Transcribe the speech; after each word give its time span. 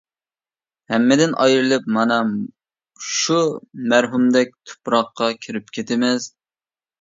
ھەممىدىن 0.93 1.35
ئايرىلىپ 1.43 1.85
مانا 1.97 2.17
شۇ 3.09 3.37
مەرھۇمدەك 3.93 4.57
تۇپراققا 4.71 5.29
كىرىپ 5.47 5.71
كېتىمىز. 5.79 6.29